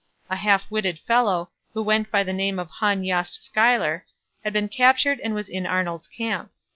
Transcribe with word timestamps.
A 0.31 0.35
half 0.37 0.65
witted 0.71 0.97
fellow, 0.97 1.51
who 1.75 1.83
went 1.83 2.09
by 2.09 2.23
the 2.23 2.33
name 2.33 2.57
of 2.57 2.71
Hon 2.71 3.03
Yost 3.03 3.43
Schuyler, 3.43 4.07
had 4.43 4.51
been 4.51 4.67
captured 4.67 5.19
and 5.19 5.35
was 5.35 5.47
in 5.47 5.67
Arnold's 5.67 6.07
camp. 6.07 6.51